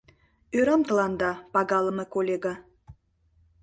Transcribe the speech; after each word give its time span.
—Ӧрам 0.59 0.81
тыланда, 0.87 1.31
пагалыме 1.53 2.05
коллега! 2.13 2.53